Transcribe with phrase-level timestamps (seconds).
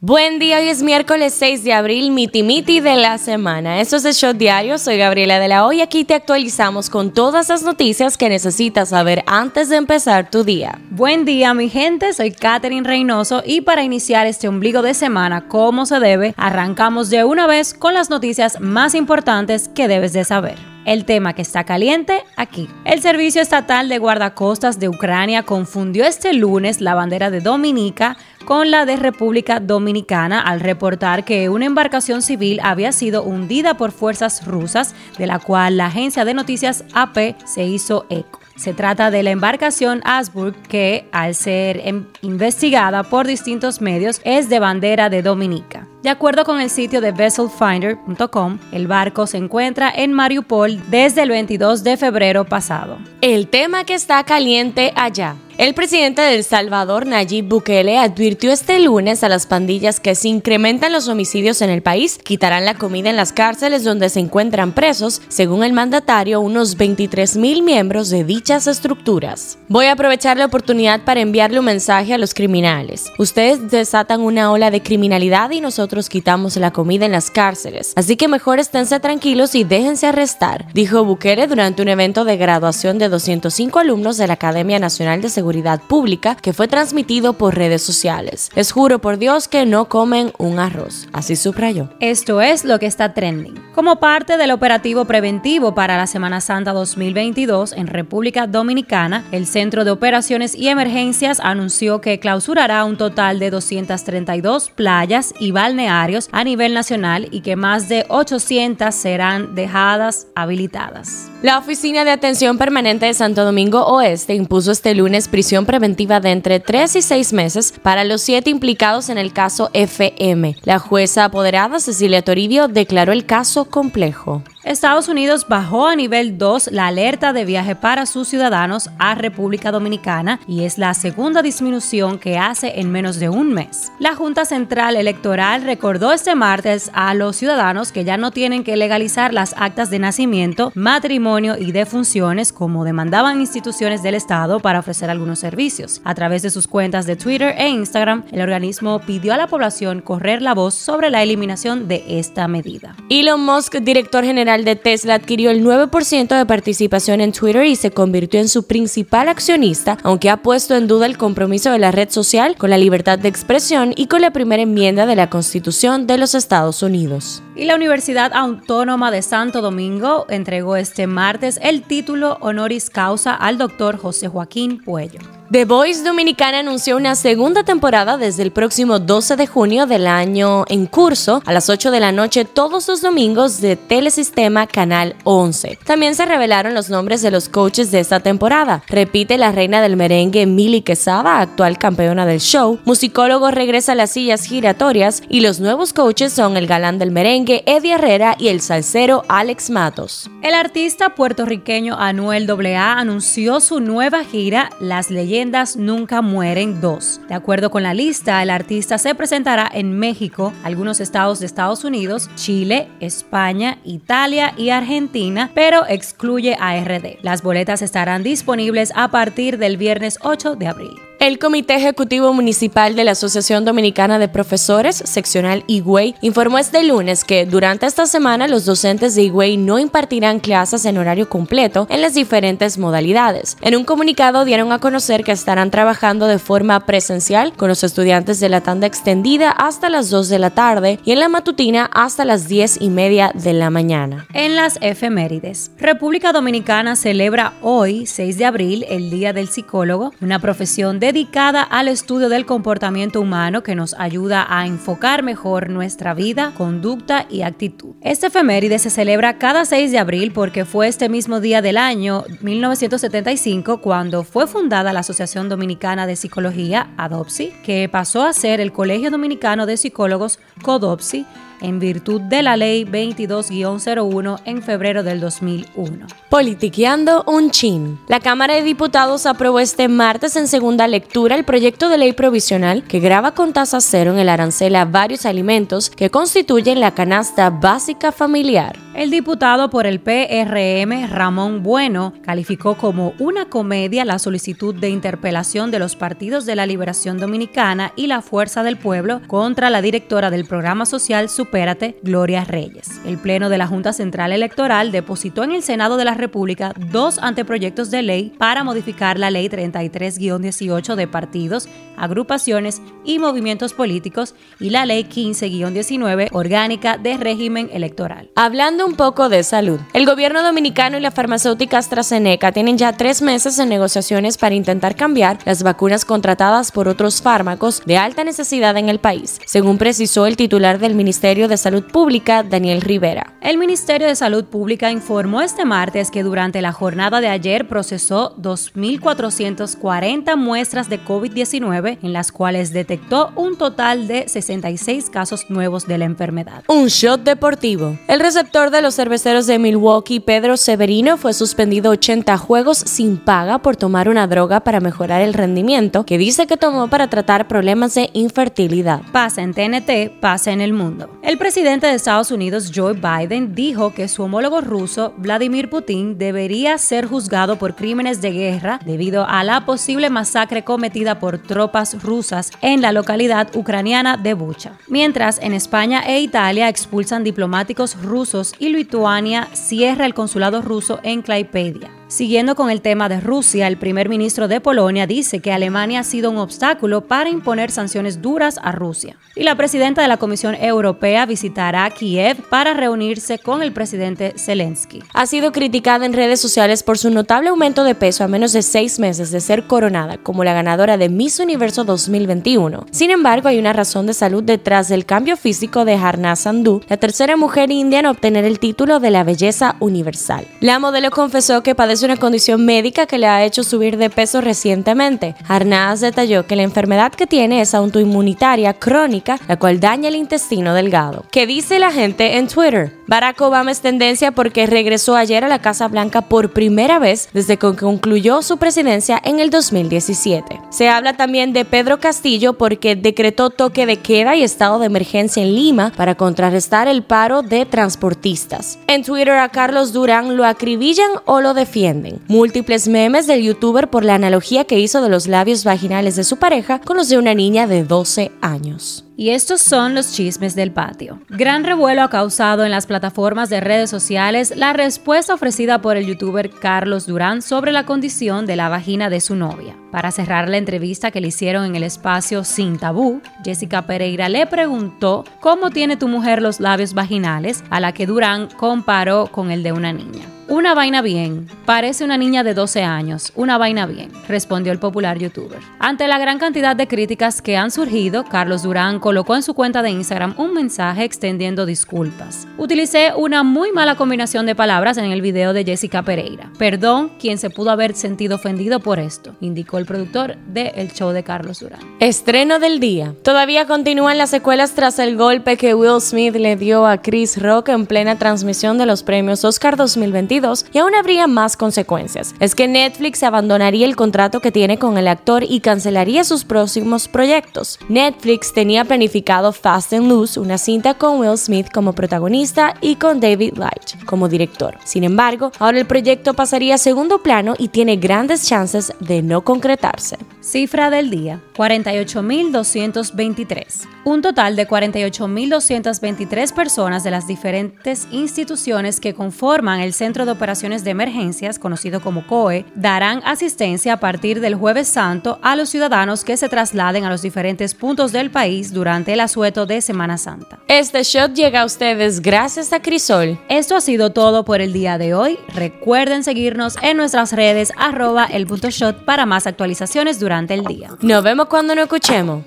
[0.00, 3.80] Buen día, hoy es miércoles 6 de abril, miti miti de la semana.
[3.80, 5.80] Esto es el Shot Diario, soy Gabriela de la Hoy.
[5.80, 10.80] Aquí te actualizamos con todas las noticias que necesitas saber antes de empezar tu día.
[10.90, 15.84] Buen día, mi gente, soy Katherine Reynoso y para iniciar este ombligo de semana como
[15.84, 20.77] se debe, arrancamos de una vez con las noticias más importantes que debes de saber
[20.88, 22.66] el tema que está caliente aquí.
[22.86, 28.70] El Servicio Estatal de Guardacostas de Ucrania confundió este lunes la bandera de Dominica con
[28.70, 34.46] la de República Dominicana al reportar que una embarcación civil había sido hundida por fuerzas
[34.46, 38.40] rusas, de la cual la agencia de noticias AP se hizo eco.
[38.56, 44.48] Se trata de la embarcación Asburg que, al ser em, investigada por distintos medios, es
[44.48, 45.77] de bandera de Dominica.
[46.02, 51.30] De acuerdo con el sitio de vesselfinder.com, el barco se encuentra en Mariupol desde el
[51.30, 52.98] 22 de febrero pasado.
[53.20, 55.34] El tema que está caliente allá.
[55.58, 60.28] El presidente de El Salvador, Nayib Bukele, advirtió este lunes a las pandillas que si
[60.28, 64.70] incrementan los homicidios en el país, quitarán la comida en las cárceles donde se encuentran
[64.70, 69.58] presos, según el mandatario, unos 23 mil miembros de dichas estructuras.
[69.66, 73.06] Voy a aprovechar la oportunidad para enviarle un mensaje a los criminales.
[73.18, 77.94] Ustedes desatan una ola de criminalidad y nosotros quitamos la comida en las cárceles.
[77.96, 82.98] Así que mejor esténse tranquilos y déjense arrestar, dijo Bukele durante un evento de graduación
[82.98, 85.47] de 205 alumnos de la Academia Nacional de Seguridad
[85.88, 88.50] Pública que fue transmitido por redes sociales.
[88.54, 91.88] Les juro por Dios que no comen un arroz, así subrayó.
[92.00, 93.54] Esto es lo que está trending.
[93.74, 99.84] Como parte del operativo preventivo para la Semana Santa 2022 en República Dominicana, el Centro
[99.84, 106.44] de Operaciones y Emergencias anunció que clausurará un total de 232 playas y balnearios a
[106.44, 111.30] nivel nacional y que más de 800 serán dejadas habilitadas.
[111.42, 116.32] La Oficina de Atención Permanente de Santo Domingo Oeste impuso este lunes prisión preventiva de
[116.32, 120.56] entre 3 y 6 meses para los siete implicados en el caso FM.
[120.64, 124.42] La jueza apoderada Cecilia Toribio declaró el caso complejo.
[124.68, 129.70] Estados Unidos bajó a nivel 2 la alerta de viaje para sus ciudadanos a República
[129.70, 133.90] Dominicana y es la segunda disminución que hace en menos de un mes.
[133.98, 138.76] La Junta Central Electoral recordó este martes a los ciudadanos que ya no tienen que
[138.76, 145.08] legalizar las actas de nacimiento, matrimonio y defunciones como demandaban instituciones del Estado para ofrecer
[145.08, 146.02] algunos servicios.
[146.04, 150.02] A través de sus cuentas de Twitter e Instagram, el organismo pidió a la población
[150.02, 152.94] correr la voz sobre la eliminación de esta medida.
[153.08, 157.90] Elon Musk, director general de Tesla adquirió el 9% de participación en Twitter y se
[157.90, 162.10] convirtió en su principal accionista, aunque ha puesto en duda el compromiso de la red
[162.10, 166.18] social con la libertad de expresión y con la primera enmienda de la Constitución de
[166.18, 167.42] los Estados Unidos.
[167.56, 173.58] Y la Universidad Autónoma de Santo Domingo entregó este martes el título honoris causa al
[173.58, 175.37] doctor José Joaquín Puello.
[175.50, 180.66] The Voice Dominicana anunció una segunda temporada desde el próximo 12 de junio del año
[180.68, 185.78] en curso a las 8 de la noche todos los domingos de Telesistema Canal 11.
[185.86, 188.82] También se revelaron los nombres de los coaches de esta temporada.
[188.88, 192.78] Repite la reina del merengue Mili Quesada, actual campeona del show.
[192.84, 197.62] Musicólogo regresa a las sillas giratorias y los nuevos coaches son el galán del merengue
[197.64, 200.28] Eddie Herrera y el salsero Alex Matos.
[200.42, 205.37] El artista puertorriqueño Anuel AA anunció su nueva gira Las Leyendas
[205.76, 207.20] Nunca Mueren 2.
[207.28, 211.84] De acuerdo con la lista, el artista se presentará en México, algunos estados de Estados
[211.84, 217.18] Unidos, Chile, España, Italia y Argentina, pero excluye a RD.
[217.22, 221.07] Las boletas estarán disponibles a partir del viernes 8 de abril.
[221.20, 227.24] El Comité Ejecutivo Municipal de la Asociación Dominicana de Profesores, seccional Higüey, informó este lunes
[227.24, 232.02] que durante esta semana los docentes de Higüey no impartirán clases en horario completo en
[232.02, 233.56] las diferentes modalidades.
[233.62, 238.38] En un comunicado dieron a conocer que estarán trabajando de forma presencial con los estudiantes
[238.38, 242.24] de la tanda extendida hasta las 2 de la tarde y en la matutina hasta
[242.24, 244.28] las 10 y media de la mañana.
[244.34, 250.38] En las efemérides, República Dominicana celebra hoy, 6 de abril, el Día del Psicólogo, una
[250.38, 256.12] profesión de dedicada al estudio del comportamiento humano que nos ayuda a enfocar mejor nuestra
[256.12, 257.94] vida, conducta y actitud.
[258.02, 262.24] Este efeméride se celebra cada 6 de abril porque fue este mismo día del año
[262.42, 268.72] 1975 cuando fue fundada la Asociación Dominicana de Psicología, ADOPSI, que pasó a ser el
[268.72, 271.24] Colegio Dominicano de Psicólogos, CODOPSI,
[271.60, 276.06] en virtud de la Ley 22-01 en febrero del 2001.
[276.28, 277.98] Politiqueando un chin.
[278.08, 282.84] La Cámara de Diputados aprobó este martes en segunda lectura el proyecto de ley provisional
[282.84, 287.50] que graba con tasa cero en el arancel a varios alimentos que constituyen la canasta
[287.50, 288.78] básica familiar.
[288.94, 295.70] El diputado por el PRM, Ramón Bueno, calificó como una comedia la solicitud de interpelación
[295.70, 300.30] de los partidos de la Liberación Dominicana y la Fuerza del Pueblo contra la directora
[300.30, 303.00] del programa social Supérate, Gloria Reyes.
[303.06, 307.18] El Pleno de la Junta Central Electoral depositó en el Senado de la República dos
[307.18, 311.66] anteproyectos de ley para modificar la Ley 33-18 de partidos,
[311.96, 318.28] agrupaciones y movimientos políticos y la Ley 15-19 orgánica de régimen electoral.
[318.34, 319.80] Hablando un poco de salud.
[319.94, 324.96] El gobierno dominicano y la farmacéutica AstraZeneca tienen ya tres meses en negociaciones para intentar
[324.96, 330.26] cambiar las vacunas contratadas por otros fármacos de alta necesidad en el país, según precisó
[330.26, 333.34] el titular del Ministerio de Salud Pública, Daniel Rivera.
[333.42, 338.34] El Ministerio de Salud Pública informó este martes que durante la jornada de ayer procesó
[338.38, 345.98] 2.440 muestras de COVID-19, en las cuales detectó un total de 66 casos nuevos de
[345.98, 346.64] la enfermedad.
[346.68, 347.98] Un shot deportivo.
[348.08, 353.16] El receptor de de los cerveceros de Milwaukee, Pedro Severino, fue suspendido 80 juegos sin
[353.16, 357.48] paga por tomar una droga para mejorar el rendimiento que dice que tomó para tratar
[357.48, 359.02] problemas de infertilidad.
[359.10, 361.10] Pasa en TNT, pasa en el mundo.
[361.28, 366.78] El presidente de Estados Unidos, Joe Biden, dijo que su homólogo ruso, Vladimir Putin, debería
[366.78, 372.50] ser juzgado por crímenes de guerra debido a la posible masacre cometida por tropas rusas
[372.62, 374.78] en la localidad ucraniana de Bucha.
[374.88, 381.20] Mientras en España e Italia expulsan diplomáticos rusos y Lituania cierra el consulado ruso en
[381.20, 381.97] Klaipedia.
[382.08, 386.04] Siguiendo con el tema de Rusia, el primer ministro de Polonia dice que Alemania ha
[386.04, 389.18] sido un obstáculo para imponer sanciones duras a Rusia.
[389.36, 395.02] Y la presidenta de la Comisión Europea visitará Kiev para reunirse con el presidente Zelensky.
[395.12, 398.62] Ha sido criticada en redes sociales por su notable aumento de peso a menos de
[398.62, 402.86] seis meses de ser coronada como la ganadora de Miss Universo 2021.
[402.90, 406.96] Sin embargo, hay una razón de salud detrás del cambio físico de Harna Sandhu, la
[406.96, 410.46] tercera mujer india en obtener el título de la belleza universal.
[410.60, 414.40] La modelo confesó que padece una condición médica que le ha hecho subir de peso
[414.40, 415.34] recientemente.
[415.48, 420.74] Arnaz detalló que la enfermedad que tiene es autoinmunitaria crónica, la cual daña el intestino
[420.74, 421.24] delgado.
[421.32, 422.92] ¿Qué dice la gente en Twitter?
[423.08, 427.56] Barack Obama es tendencia porque regresó ayer a la Casa Blanca por primera vez desde
[427.56, 430.60] que concluyó su presidencia en el 2017.
[430.70, 435.42] Se habla también de Pedro Castillo porque decretó toque de queda y estado de emergencia
[435.42, 438.78] en Lima para contrarrestar el paro de transportistas.
[438.86, 441.87] En Twitter a Carlos Durán lo acribillan o lo defienden
[442.28, 446.36] Múltiples memes del youtuber por la analogía que hizo de los labios vaginales de su
[446.36, 449.04] pareja con los de una niña de 12 años.
[449.16, 451.20] Y estos son los chismes del patio.
[451.28, 456.06] Gran revuelo ha causado en las plataformas de redes sociales la respuesta ofrecida por el
[456.06, 459.74] youtuber Carlos Durán sobre la condición de la vagina de su novia.
[459.90, 464.46] Para cerrar la entrevista que le hicieron en el espacio Sin Tabú, Jessica Pereira le
[464.46, 469.64] preguntó cómo tiene tu mujer los labios vaginales, a la que Durán comparó con el
[469.64, 470.37] de una niña.
[470.50, 471.46] Una vaina bien.
[471.66, 473.32] Parece una niña de 12 años.
[473.34, 475.58] Una vaina bien, respondió el popular youtuber.
[475.78, 479.82] Ante la gran cantidad de críticas que han surgido, Carlos Durán colocó en su cuenta
[479.82, 482.48] de Instagram un mensaje extendiendo disculpas.
[482.56, 486.50] Utilicé una muy mala combinación de palabras en el video de Jessica Pereira.
[486.58, 491.10] Perdón quien se pudo haber sentido ofendido por esto, indicó el productor de El Show
[491.10, 491.80] de Carlos Durán.
[492.00, 493.14] Estreno del día.
[493.22, 497.68] Todavía continúan las secuelas tras el golpe que Will Smith le dio a Chris Rock
[497.68, 500.37] en plena transmisión de los premios Oscar 2021
[500.72, 502.34] y aún habría más consecuencias.
[502.38, 507.08] Es que Netflix abandonaría el contrato que tiene con el actor y cancelaría sus próximos
[507.08, 507.78] proyectos.
[507.88, 513.20] Netflix tenía planificado Fast and Loose, una cinta con Will Smith como protagonista y con
[513.20, 514.78] David Light como director.
[514.84, 519.42] Sin embargo, ahora el proyecto pasaría a segundo plano y tiene grandes chances de no
[519.42, 520.16] concretarse.
[520.40, 523.97] Cifra del día, 48.223.
[524.08, 530.82] Un total de 48.223 personas de las diferentes instituciones que conforman el Centro de Operaciones
[530.82, 536.24] de Emergencias, conocido como COE, darán asistencia a partir del jueves santo a los ciudadanos
[536.24, 540.58] que se trasladen a los diferentes puntos del país durante el asueto de Semana Santa.
[540.68, 543.38] Este shot llega a ustedes gracias a Crisol.
[543.50, 545.38] Esto ha sido todo por el día de hoy.
[545.48, 550.92] Recuerden seguirnos en nuestras redes arroba el punto shot para más actualizaciones durante el día.
[551.02, 552.42] Nos vemos cuando nos escuchemos.